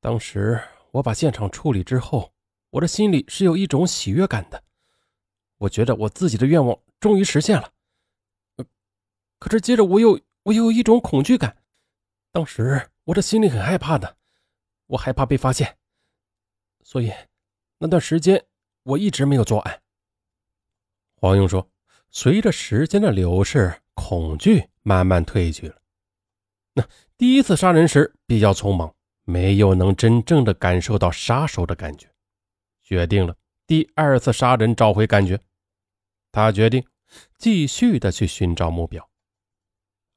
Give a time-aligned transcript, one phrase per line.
[0.00, 0.58] 当时
[0.92, 2.32] 我把现场处理之后，
[2.70, 4.64] 我的心里是有一种喜悦感的。
[5.58, 7.70] 我觉得我自己的愿望终于实现了。
[9.38, 11.54] 可是接着我又我又有一种恐惧感。
[12.32, 14.16] 当时我的心里很害怕的，
[14.86, 15.76] 我害怕被发现，
[16.82, 17.12] 所以
[17.78, 18.42] 那段时间
[18.84, 19.82] 我一直没有作案。
[21.16, 21.68] 黄勇说
[22.08, 25.76] ：“随着时间的流逝，恐惧慢慢褪去了。
[26.72, 26.88] 那
[27.18, 28.94] 第一次杀人时比较匆忙。”
[29.24, 32.08] 没有能真正的感受到杀手的感觉，
[32.82, 35.38] 决定了第二次杀人找回感觉。
[36.32, 36.84] 他决定
[37.38, 39.08] 继续的去寻找目标。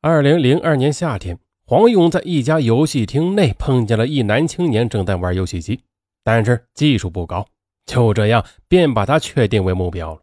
[0.01, 5.83] 二零零二年夏天，黄勇在一家游戏厅内碰见了一男青年正在玩游戏机，
[6.23, 7.47] 但是技术不高，
[7.85, 10.21] 就这样便把他确定为目标了。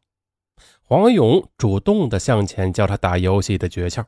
[0.83, 4.05] 黄勇主动的向前教他打游戏的诀窍。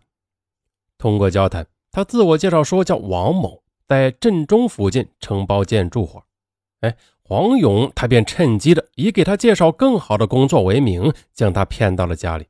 [0.99, 3.62] 通过交谈，他自我介绍说叫王某。
[3.93, 6.25] 在镇中附近承包建筑活，
[6.81, 12.47] 哎，黄勇他便趁机的以给他介绍更好的工作为名，将他骗到了家里。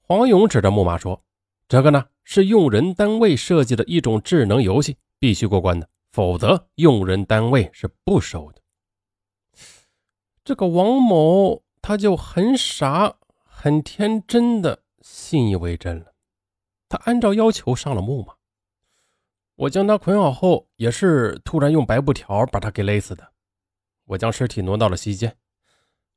[0.00, 1.22] 黄勇指着木马说
[1.68, 8.60] ：“这个呢是用人单位设计的一种智能游戏，必须过关的，否则用人单位是不收的。”
[10.42, 16.06] 这个王某他就很傻、很天真的信以为真了，
[16.88, 18.34] 他按照要求上了木马。
[19.56, 23.32] 我将他捆好后，也是突然用白布条把他给勒死的。
[24.04, 25.34] 我将尸体挪到了西间，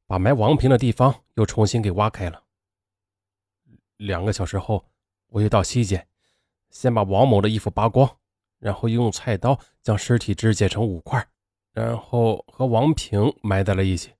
[0.06, 2.44] 把埋王平的地方又重新给挖开了。
[3.96, 4.86] 两个小时后，
[5.28, 6.06] 我又到西间，
[6.70, 8.18] 先把王某的衣服扒光，
[8.59, 11.26] 然后用菜刀将尸体肢解成五块，
[11.72, 14.12] 然后和王平埋在了一起。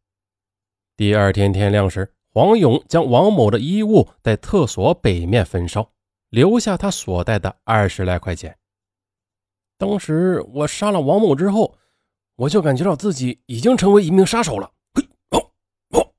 [0.96, 5.92] 第二天天亮时，黄勇将王某的衣物在厕所北面焚烧，
[6.30, 8.58] 留下他所带的二十来块钱。
[9.80, 11.78] 当时我杀了王某之后，
[12.36, 14.70] 我就感觉到自己已经成为一名杀手了。
[14.94, 15.52] 嘿，哦
[15.92, 16.14] 哦，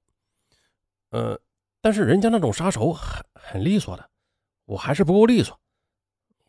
[1.10, 1.38] 呃，
[1.82, 4.10] 但是人家那种杀手很很利索的，
[4.64, 5.60] 我还是不够利索，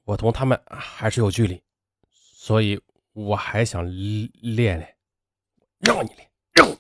[0.06, 1.62] 我同他们还是有距离，
[2.08, 2.82] 所以
[3.12, 4.98] 我还想练练。
[5.80, 6.78] 让你练，让你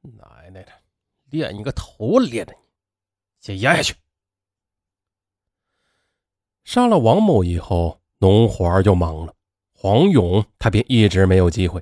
[0.00, 0.72] 练，奶奶的，
[1.24, 2.60] 练你个头，练的你，
[3.38, 3.94] 先压下去。
[6.64, 8.00] 杀了王某以后。
[8.26, 9.32] 农活就忙了，
[9.72, 11.80] 黄勇他便一直没有机会。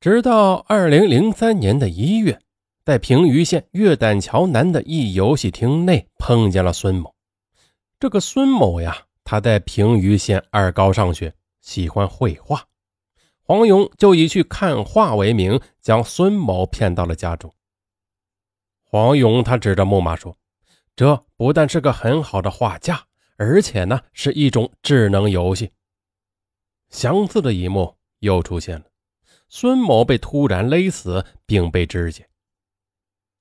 [0.00, 2.36] 直到二零零三年的一月，
[2.84, 7.14] 在平舆县月胆桥南的一游戏厅内碰见了孙某。
[8.00, 12.64] 这个孙某呀，他在平舆县二高上学，喜欢绘画。
[13.40, 17.54] 黄勇就以去看画为名，将孙某骗到了家中。
[18.82, 20.36] 黄勇他指着木马说
[20.96, 23.04] ：“这不但是个很好的画架。”
[23.40, 25.72] 而且呢，是一种智能游戏。
[26.90, 28.84] 相似的一幕又出现了，
[29.48, 32.28] 孙某被突然勒死，并被肢解。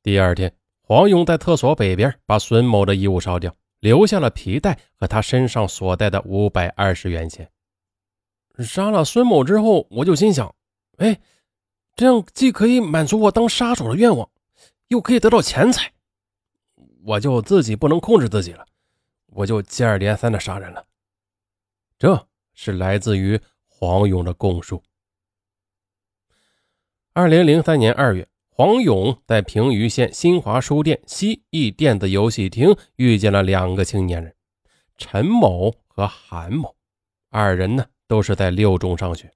[0.01, 7.51] 第二天，黄勇在厕所北边把孙某的衣物烧掉，留下了皮带和他身上所带的五百二十元钱。
[8.59, 10.55] 杀了孙某之后，我就心想：
[10.99, 11.19] 哎，
[11.97, 14.29] 这样既可以满足我当杀手的愿望，
[14.87, 15.91] 又可以得到钱财，
[17.03, 18.65] 我就自己不能控制自己了。
[19.39, 20.85] 我就接二连三的杀人了，
[21.97, 24.83] 这是来自于黄勇的供述。
[27.13, 34.35] 二零零三年二月，黄勇在平舆县新华书店西翼电子游戏厅遇见了两个青年人，
[34.97, 36.75] 陈某和韩某，
[37.29, 39.31] 二人呢都是在六中上学，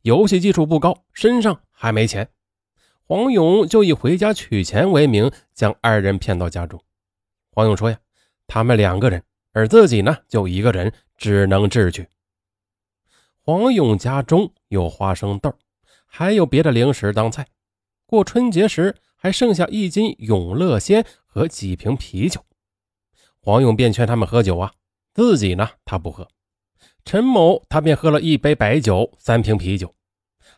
[0.00, 2.30] 游戏技术不高，身上还没钱。
[3.02, 6.82] 黄勇就以回家取钱为名，将二人骗到家中。
[7.50, 7.98] 黄勇说呀。
[8.46, 9.24] 他们两个人，
[9.54, 12.06] 而自己呢，就一个人，只能智取。
[13.40, 15.56] 黄勇家中有花生豆，
[16.04, 17.46] 还有别的零食当菜。
[18.04, 22.44] 过春节时还剩下一斤永乐鲜和几瓶啤酒。
[23.40, 24.72] 黄勇便劝他们喝酒啊，
[25.14, 26.26] 自己呢，他不喝。
[27.04, 29.94] 陈某他便喝了一杯白酒，三瓶啤酒。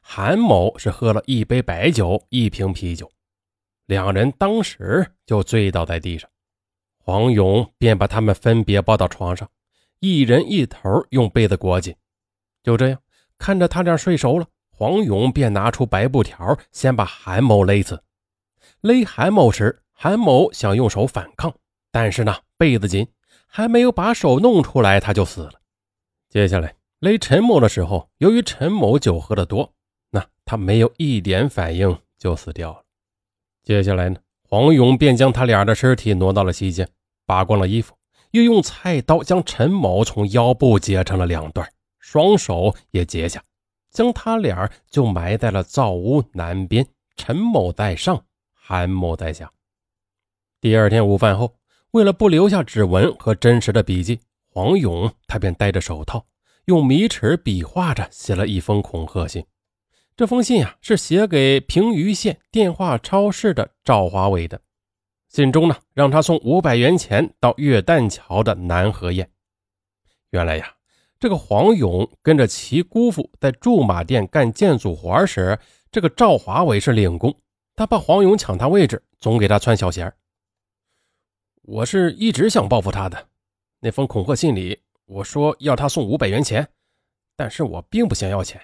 [0.00, 3.12] 韩某是喝了一杯白酒，一瓶啤酒。
[3.84, 6.30] 两人当时就醉倒在地上。
[7.06, 9.48] 黄勇便把他们分别抱到床上，
[10.00, 11.94] 一人一头用被子裹紧。
[12.64, 13.00] 就这样，
[13.38, 18.02] 看着他俩睡熟了，黄勇便拿出白布条，先把韩某勒死。
[18.80, 21.54] 勒韩某时，韩某想用手反抗，
[21.92, 23.06] 但是呢，被子紧，
[23.46, 25.52] 还没有把手弄出来，他就死了。
[26.28, 29.72] 接下来勒陈某的时候，由于陈某酒喝的多，
[30.10, 32.82] 那他没有一点反应就死掉了。
[33.62, 34.18] 接下来呢？
[34.48, 36.88] 黄勇便将他俩的尸体挪到了西间，
[37.26, 37.94] 扒光了衣服，
[38.30, 41.68] 又用菜刀将陈某从腰部截成了两段，
[41.98, 43.42] 双手也截下，
[43.90, 46.86] 将他俩就埋在了灶屋南边，
[47.16, 48.24] 陈某在上，
[48.54, 49.50] 韩某在下。
[50.60, 51.54] 第二天午饭后，
[51.90, 56.24] 为了不留下指纹和真实的笔迹，黄勇他便戴着手套，
[56.66, 59.44] 用米尺比划着写了一封恐吓信。
[60.16, 64.60] 这封信啊，是写给平舆县电话超市的赵华伟的。
[65.36, 69.30] 信中呢，让他送五百元钱到月旦桥的南河宴。
[70.30, 70.72] 原来呀。
[71.18, 75.58] 这个黄勇跟着其姑父在驻马店干建筑活时，
[75.90, 77.34] 这个赵华伟是领工，
[77.74, 80.12] 他怕黄勇抢他位置，总给他穿小鞋。
[81.62, 83.28] 我是一直想报复他的，
[83.80, 86.68] 那封恐吓信里我说要他送五百元钱，
[87.34, 88.60] 但是我并不想要钱，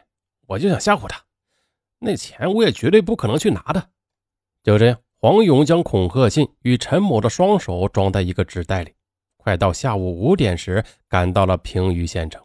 [0.46, 1.24] 我就想吓唬他，
[2.00, 3.90] 那钱我也绝对不可能去拿的。
[4.62, 8.92] 就这样，黄勇将恐吓信与陈某的双手装在一个纸袋里。
[9.36, 12.44] 快到下午五点时，赶到了平舆县城。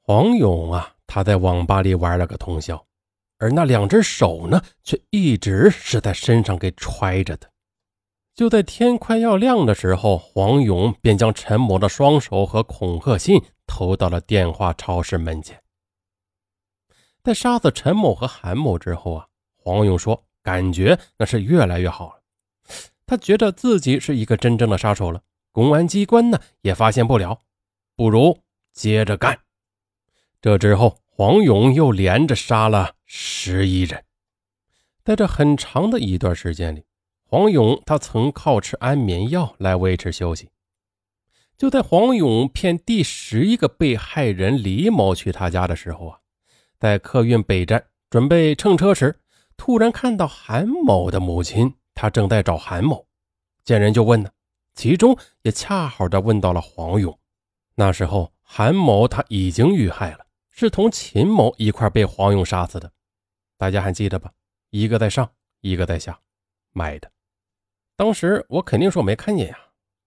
[0.00, 2.82] 黄勇啊，他在网吧里玩了个通宵，
[3.36, 7.50] 而那两只手呢，却一直是在身上给揣着的。
[8.34, 15.62] 就在天快要亮的时候，黄勇便将陈某的双手和恐吓信投到了电话超市门前。
[17.22, 19.26] 在杀死陈某和韩某之后啊，
[19.58, 22.22] 黄勇说，感觉那是越来越好了。
[23.06, 25.22] 他觉得自己是一个真正的杀手了。
[25.50, 27.42] 公安机关呢也发现不了，
[27.94, 28.40] 不如
[28.72, 29.38] 接着干。
[30.40, 34.02] 这之后，黄勇又连着杀了十一人。
[35.04, 36.84] 在这很长的一段时间里，
[37.24, 40.48] 黄勇他曾靠吃安眠药来维持休息。
[41.58, 46.18] 就在黄勇骗第十一个被害人李某去他家的时候啊，
[46.78, 49.20] 在客运北站准备乘车时，
[49.56, 53.06] 突然看到韩某的母亲，他正在找韩某，
[53.64, 54.30] 见人就问呢。
[54.74, 57.18] 其中也恰好的问到了黄勇。
[57.74, 62.90] 那时候韩某他已经遇害了，是同秦某一块被黄勇杀死的。
[63.58, 64.32] 大家还记得吧？
[64.70, 66.18] 一个在上，一个在下，
[66.72, 67.10] 埋的。
[67.96, 69.58] 当时我肯定说没看见呀，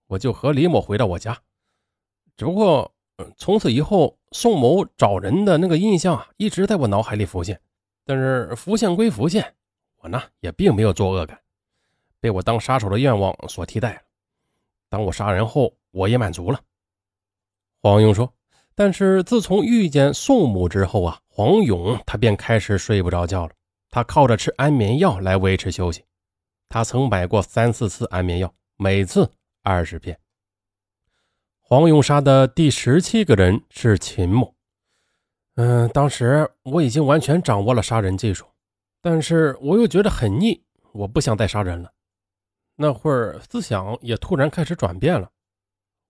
[0.07, 1.39] 我就和李某回到我家。
[2.35, 2.93] 只不过，
[3.37, 7.61] 从此以后宋某找人的那个印象啊，一直在我脑海里浮现。
[8.05, 9.55] 但是浮现归浮现，
[9.97, 11.39] 我呢也并没有作恶感，
[12.19, 14.01] 被我当杀手的愿望所替代了。
[14.89, 16.61] 当我杀人后，我也满足了。
[17.81, 18.33] 黄勇说
[18.75, 23.53] ：“但是自从遇见宋母之后啊，黄勇他便开始睡不着觉了。
[23.89, 26.03] 他靠着吃安眠药来维持休息。
[26.69, 29.31] 他曾买过三四次安眠药，每次
[29.63, 30.19] 二十片。”
[31.61, 34.54] 黄勇杀的第十七个人是秦某。
[35.55, 38.45] 嗯，当时我已经完全掌握了杀人技术，
[39.01, 40.61] 但是我又觉得很腻，
[40.91, 41.93] 我不想再杀人了。
[42.75, 45.31] 那会儿思想也突然开始转变了。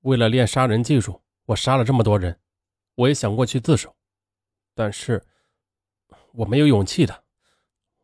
[0.01, 2.39] 为了练杀人技术，我杀了这么多人，
[2.95, 3.95] 我也想过去自首，
[4.73, 5.23] 但是
[6.31, 7.23] 我没有勇气的，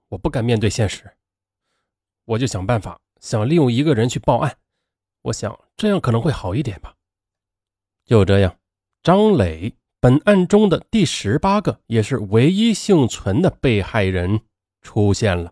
[0.09, 1.11] 我不敢面对现实。
[2.25, 4.55] 我就想办法，想利用一个人去报案，
[5.23, 6.95] 我想这样可能会好一点吧。
[8.05, 8.59] 就这样，
[9.01, 14.42] 张磊本案中的第十八个，也是唯一幸存的被害人
[14.81, 15.51] 出现了。